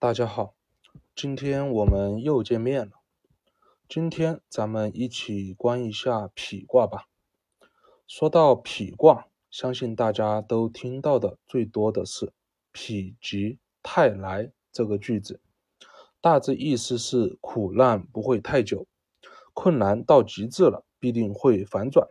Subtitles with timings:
[0.00, 0.54] 大家好，
[1.14, 2.92] 今天我们又见面了。
[3.86, 7.04] 今天咱们一起观一下否卦吧。
[8.06, 12.32] 说到否卦，相信大家都听到的最多的是
[12.72, 12.80] “否
[13.20, 15.42] 极泰来”这个句子，
[16.22, 18.86] 大致意思是苦难不会太久，
[19.52, 22.08] 困难到极致了必定会反转。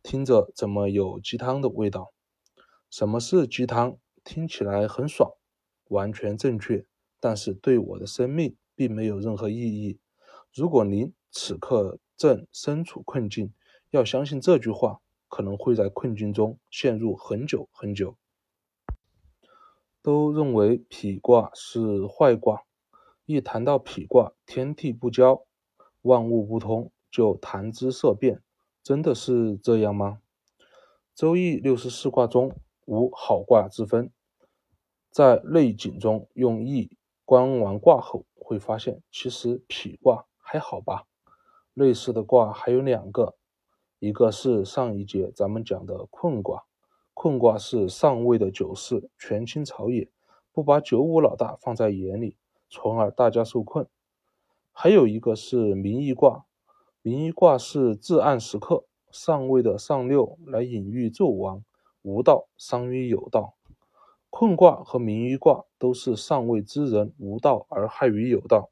[0.00, 2.12] 听着怎么有鸡汤的味道？
[2.88, 3.98] 什么是鸡汤？
[4.22, 5.32] 听起来很爽，
[5.88, 6.86] 完全正确。
[7.26, 9.98] 但是对我的生命并没有任何意义。
[10.54, 13.52] 如果您此刻正身处困境，
[13.90, 18.16] 要相信这句话，可能会在困境中陷入很久很久。
[20.02, 22.62] 都认为否卦是坏卦，
[23.24, 25.42] 一谈到否卦，天地不交，
[26.02, 28.40] 万物不通，就谈之色变。
[28.84, 30.20] 真的是这样吗？
[31.12, 32.54] 周易六十四卦中
[32.84, 34.12] 无好卦之分，
[35.10, 36.95] 在内景中用易。
[37.26, 41.06] 观完卦后会发现，其实否卦还好吧。
[41.74, 43.34] 类似的卦还有两个，
[43.98, 46.64] 一个是上一节咱们讲的困卦，
[47.12, 50.08] 困卦是上位的九四权倾朝野，
[50.52, 52.36] 不把九五老大放在眼里，
[52.70, 53.88] 从而大家受困。
[54.72, 56.46] 还有一个是明夷卦，
[57.02, 61.64] 明夷卦是至暗时刻，上位的上六来隐喻纣王，
[62.02, 63.55] 无道伤于有道。
[64.30, 68.68] 困卦和明夷卦都是上位之人无道而害于有道，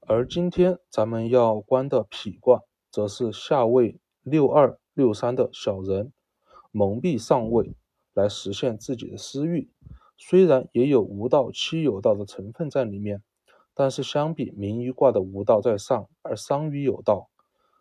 [0.00, 6.12] 而今天咱们要观的否卦，则是下位六二六三的小人
[6.70, 7.74] 蒙蔽上位，
[8.14, 9.70] 来实现自己的私欲。
[10.16, 13.22] 虽然也有无道欺有道的成分在里面，
[13.74, 17.28] 但是相比明夷卦的无道在上而伤于有道，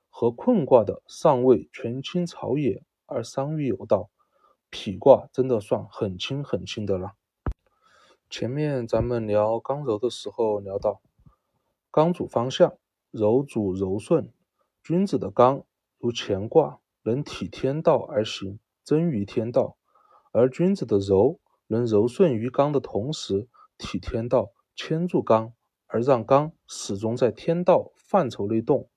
[0.09, 4.09] 和困卦的上位权倾朝野而伤于有道。
[4.73, 7.13] 否卦真的算很轻很轻的了。
[8.29, 11.01] 前面咱们聊刚柔的时候聊到，
[11.91, 12.73] 刚主方向，
[13.11, 14.33] 柔主柔顺。
[14.81, 15.63] 君子的刚
[15.99, 19.77] 如乾卦，能体天道而行，真于天道；
[20.31, 25.53] 而君子的柔能柔顺于刚的同时，体天道，牵住刚，
[25.85, 28.89] 而让刚始终在天道范畴内动。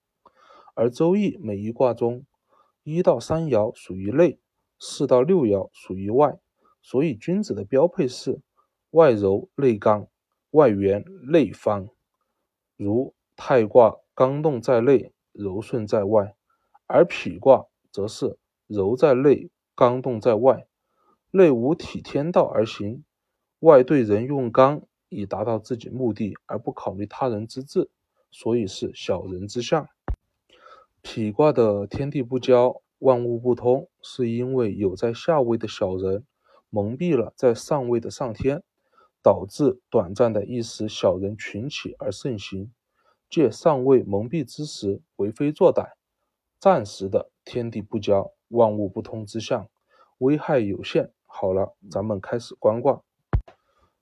[0.75, 2.25] 而周易每一卦中，
[2.83, 4.41] 一到三爻属于内。
[4.79, 6.39] 四到六爻属于外，
[6.83, 8.41] 所以君子的标配是
[8.91, 10.09] 外柔内刚，
[10.51, 11.89] 外圆内方。
[12.77, 16.35] 如太卦刚动在内，柔顺在外；
[16.87, 20.67] 而否卦则是柔在内，刚动在外。
[21.31, 23.05] 内无体天道而行，
[23.61, 27.91] 外对人用刚以达到自己目的，而不考虑他人之志，
[28.31, 29.89] 所以是小人之象。
[31.03, 32.83] 否卦的天地不交。
[32.99, 36.25] 万物不通，是因为有在下位的小人
[36.71, 38.63] 蒙蔽了在上位的上天，
[39.23, 42.73] 导致短暂的一时小人群起而盛行，
[43.29, 45.93] 借上位蒙蔽之时为非作歹，
[46.59, 49.69] 暂时的天地不交、万物不通之象，
[50.19, 51.13] 危害有限。
[51.27, 53.03] 好了，咱们开始观卦。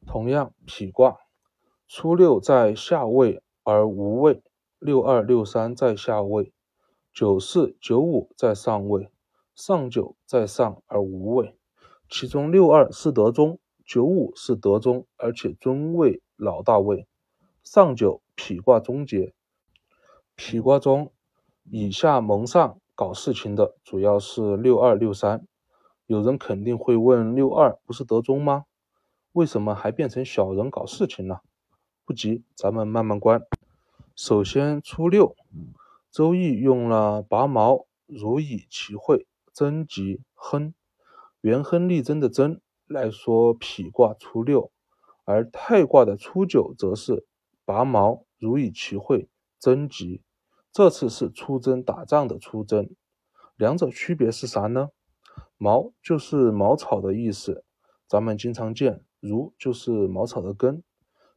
[0.07, 1.19] 同样，否卦
[1.89, 4.43] 初六在下位而无位，
[4.79, 6.53] 六二六三在下位。
[7.15, 9.09] 九四九五在上位，
[9.55, 11.57] 上九在上而无位，
[12.11, 17.07] 其中六二是德中，九五是德中，而且尊位老大位。
[17.63, 19.33] 上九否卦终结。
[20.37, 21.13] 否卦中
[21.71, 25.47] 以下蒙上搞事情的主要是六二六三。
[26.07, 28.65] 有人肯定会问：六二不是德中吗？
[29.31, 31.43] 为什么还变成小人搞事情了？
[32.05, 33.41] 不急，咱们慢慢观。
[34.17, 35.37] 首先初六。
[36.15, 40.73] 周易用了拔毛如以其会贞吉亨，
[41.41, 44.71] 元亨利贞的贞来说否卦初六，
[45.25, 47.27] 而太卦的初九则是
[47.65, 50.23] 拔毛如以其会贞吉。
[50.71, 52.95] 这次是出征打仗的出征，
[53.57, 54.91] 两者区别是啥呢？
[55.57, 57.65] 毛就是茅草的意思，
[58.07, 60.85] 咱们经常见如就是茅草的根，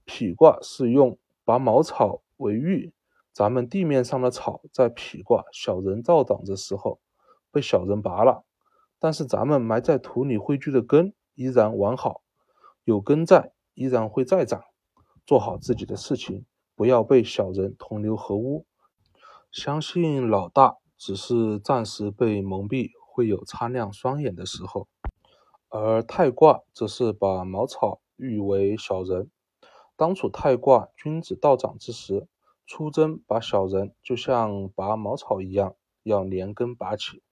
[0.06, 2.94] 否卦是用拔茅草为喻。
[3.38, 7.00] 咱们地面上的草在否卦小人照长的时候
[7.52, 8.44] 被小人拔了，
[8.98, 12.24] 但是咱们埋在土里汇聚的根依然完好，
[12.84, 14.64] 有根在依然会再长。
[15.24, 18.66] 做好自己的事情，不要被小人同流合污。
[19.52, 24.88] 相信老大只是暂时被蒙蔽，会有擦亮双眼的时候。
[25.70, 29.30] 而太卦则是把茅草喻为小人，
[29.96, 32.28] 当处太卦君子道长之时。
[32.68, 35.74] 出征拔小人，就像拔茅草一样，
[36.04, 37.24] 要连根拔起。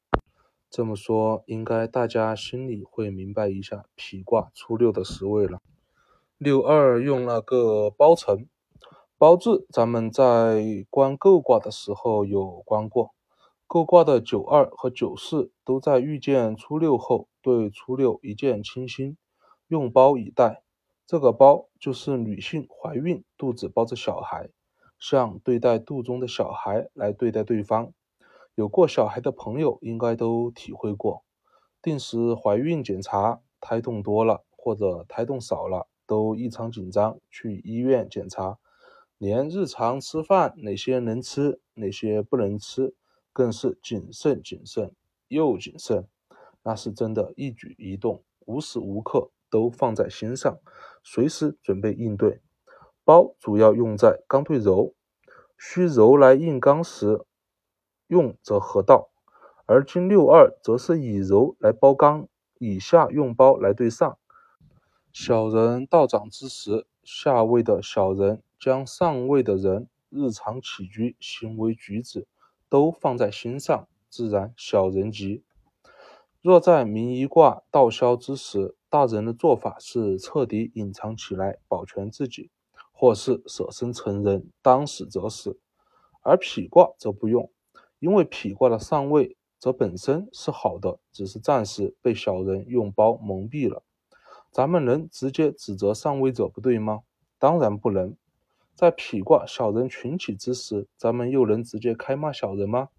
[0.69, 5.59] 这么说，应该大家心里会明白一下皮卦初六的十位了。
[6.37, 8.47] 六二用了个包成，
[9.17, 13.13] 包字咱们在观构卦的时候有观过。
[13.67, 19.17] 构卦的九二和九四都在遇见初六后，对初六一见倾心，
[19.67, 20.63] 用包以待。
[21.05, 24.49] 这个包就是女性怀孕，肚子包着小孩，
[24.99, 27.93] 像对待肚中的小孩来对待对方。
[28.55, 31.23] 有过小孩的朋友应该都体会过，
[31.81, 38.57] 定时怀孕检查，胎动多了或者胎动少了，都异常紧张，去医院检查，
[39.17, 42.95] 连日常吃饭哪些能吃，哪些不能吃。
[43.33, 44.93] 更是谨慎、谨慎
[45.27, 46.07] 又谨慎，
[46.63, 50.57] 那是真的，一举一动无时无刻都放在心上，
[51.03, 52.39] 随时准备应对。
[53.05, 54.93] 包主要用在刚对柔，
[55.57, 57.23] 需柔来硬刚时
[58.07, 59.09] 用则合道，
[59.65, 64.17] 而今六二则是以柔来包刚，以下用包来对上。
[65.13, 72.27] 小人道长之时，下位的小人将上位的人日常起居、行为举止。
[72.67, 75.43] 都放在心上，自然小人吉。
[76.41, 82.49] 若在明一卦道消之时，大人的做法是彻底隐藏起来，保全自己，
[82.97, 85.59] 或是舍身成仁，当死则死。
[86.21, 87.51] 而否卦则不用，
[87.99, 93.83] 因为否卦的上位则本身是好的，只是暂时被小人用包蒙蔽了。
[94.51, 97.01] 咱们能直接指责上位者不对吗？
[97.37, 98.15] 当然不能。
[98.73, 102.89] 在否卦小人群起之时，咱们又能直接开骂小人吗？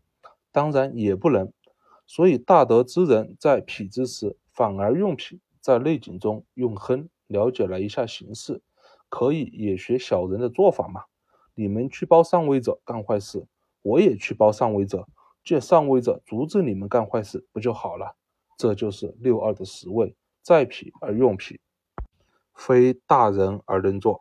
[0.52, 1.52] 当然也不能。
[2.06, 8.62] 所以大德之人在否之时，反而用否，在内景中用亨，了解了一下形势，
[9.16, 11.04] 可以也学小人的做法嘛。
[11.54, 13.46] 你们去包上位者干坏事，
[13.80, 15.08] 我也去包上位者，
[15.42, 18.14] 借上位者阻止你们干坏事，不就好了？
[18.58, 21.58] 这就是六二的十位，在痞而用痞，
[22.54, 24.20] 非大人而能做。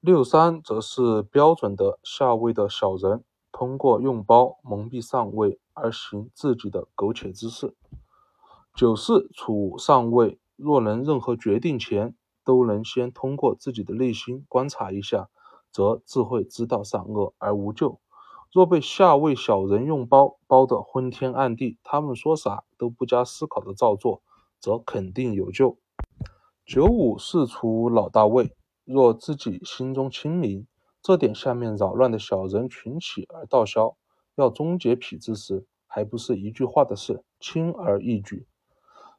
[0.00, 7.74] 六三则是标准的下位的小人，通过用包蒙蔽上位而行自己的苟且之事。
[8.74, 12.14] 九四处上位，若能任何决定前
[12.44, 15.28] 都能先通过自己的内心观察一下，
[15.70, 18.00] 则自会知道善恶而无咎。
[18.52, 24.22] 若被下位小人用包包得昏天暗地，他们说啥都不加思考的照做，
[24.60, 25.76] 则肯定有救。
[26.64, 28.54] 九五是处老大位。
[28.84, 30.66] 若自己心中清明，
[31.02, 33.96] 这点下面扰乱的小人群起而道消，
[34.36, 38.46] 要终结痞之时，还不是一句话的事，轻而易举。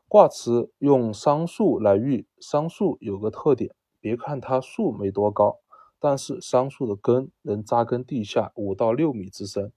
[0.07, 5.57] 卦辞用桑树来喻，桑树有个特点，别看它树没多高，
[6.00, 9.74] 但是桑树的根能扎根地下五到六米之深。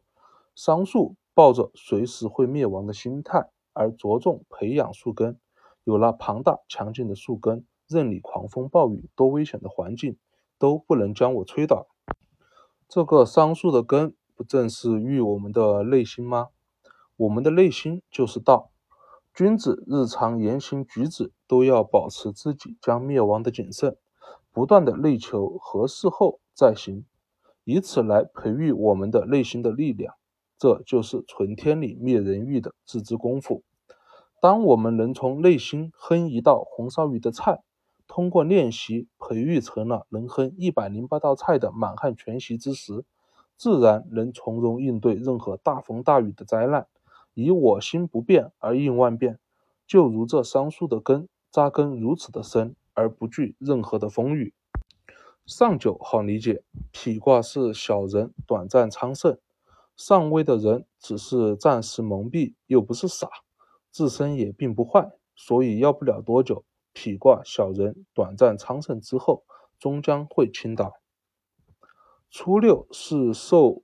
[0.54, 5.40] 桑树抱着随时会灭亡的心态，而着重培养树根，
[5.84, 7.64] 有了庞大强劲的树根。
[7.88, 10.19] 任你狂风暴雨，多危险的环境
[10.58, 11.86] 都不能将我吹倒。
[12.86, 16.48] 这个桑树的根，不正是育我们的内心吗？
[17.16, 18.70] 我们的内心就是道。
[19.38, 23.96] 君子日常言行举止都要保持自己将灭亡的谨慎，
[24.50, 27.05] 不断的内求合适后再行，
[27.62, 30.17] 以此来培育我们的内心的力量。
[30.58, 33.62] 这就是存天理灭人欲的自知功夫。
[34.40, 37.62] 当我们能从内心哼一道红烧鱼的菜。
[38.08, 43.05] 通过练习培育成了能哼一百零八道菜的满汉全席之时，
[43.56, 46.89] 自然能从容应对任何大风大雨的灾难，
[47.38, 49.38] 以我心不变而应万变。
[49.86, 54.52] 就如这桑树的根扎根如此的深，而不惧任何的风雨。
[55.46, 59.38] 上九好理解，否卦是小人短暂昌盛，
[59.96, 63.28] 上位的人只是暂时蒙蔽，又不是傻，
[63.90, 66.64] 自身也并不坏，所以要不了多久。
[66.92, 69.44] 否卦小人短暂昌盛之后，
[69.78, 71.00] 终将会倾倒。
[72.30, 73.82] 初六是受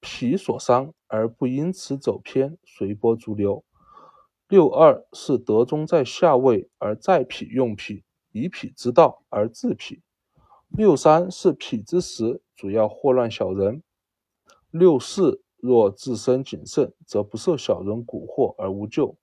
[0.00, 3.64] 脾所伤，而不因此走偏，随波逐流。
[4.48, 8.02] 六二是德中在下位，而在脾用脾，
[8.32, 10.02] 以脾之道而治脾。
[10.68, 13.82] 六三是脾之时，主要祸乱小人。
[14.70, 19.16] 六四若自身谨慎，则不受小人蛊惑而无救；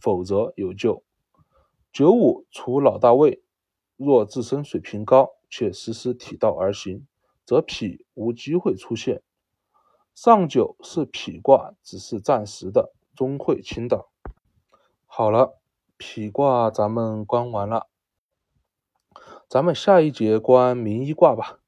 [0.00, 1.02] 否则有救。
[1.92, 3.42] 九五处老大位，
[3.96, 7.06] 若自身水平高且时时体道而行，
[7.44, 9.22] 则脾无机会出现。
[10.14, 14.10] 上九是痞卦，只是暂时的，终会倾倒。
[15.06, 15.58] 好了，
[15.98, 17.88] 痞卦咱们观完了，
[19.48, 21.58] 咱们下一节观明医卦吧，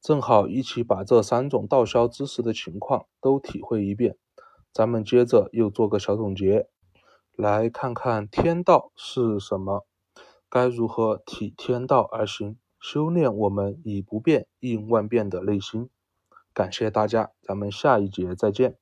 [0.00, 4.16] 正好一起把这三种道消知识的情况都体会一遍。
[4.72, 6.68] 咱们接着又做个小总结。
[7.34, 9.86] 来看看天道是什么？
[10.48, 15.88] 该如何体天道而行，修炼我们以不变应万变的内心？
[16.60, 18.76] 感谢大家，咱们下一节再见。